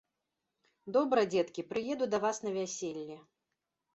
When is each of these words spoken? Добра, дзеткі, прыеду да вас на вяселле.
Добра, 0.95 1.25
дзеткі, 1.33 1.65
прыеду 1.73 2.09
да 2.13 2.21
вас 2.25 2.37
на 2.45 2.55
вяселле. 2.57 3.17